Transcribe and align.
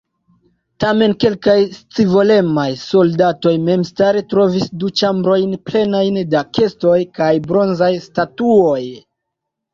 Tamen 0.83 1.11
kelkaj 1.23 1.57
scivolemaj 1.79 2.63
soldatoj 2.85 3.53
memstare 3.67 4.25
trovis 4.33 4.65
du 4.85 4.91
ĉambrojn 5.03 5.55
plenajn 5.69 6.19
da 6.33 6.43
kestoj 6.59 6.99
kaj 7.21 7.31
bronzaj 7.47 7.93
statuoj. 8.09 8.83